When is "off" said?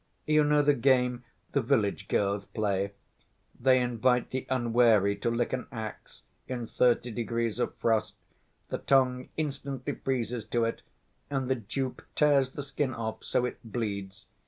12.95-13.23